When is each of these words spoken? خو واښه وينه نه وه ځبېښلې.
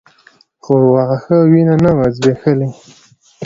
خو 0.63 0.73
واښه 0.93 1.35
وينه 1.51 1.75
نه 1.83 1.91
وه 1.97 2.07
ځبېښلې. 2.15 2.69